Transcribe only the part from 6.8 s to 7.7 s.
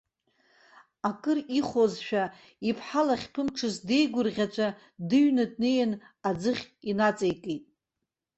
инаҵеикит.